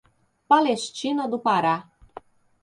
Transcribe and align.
Palestina 0.49 1.27
do 1.29 1.37
Pará 1.37 1.87